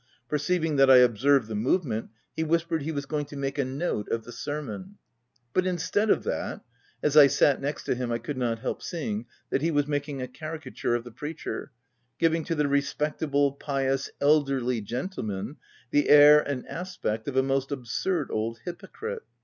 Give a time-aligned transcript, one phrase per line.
[0.27, 4.09] Perceiving that I observed the movement, he whispered he was going to make a note
[4.09, 4.95] of the sermon;
[5.53, 6.61] but instead of that—
[7.03, 10.27] as I sat next him I could not help seeing that he was making a
[10.27, 11.71] caricature of the preacher,
[12.17, 15.57] giving to the respectable, pious, elderly gentleman,
[15.91, 19.21] the air and aspect of a most absurd old hypocrite.